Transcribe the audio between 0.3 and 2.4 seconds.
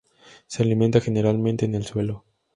Se alimenta generalmente en el suelo.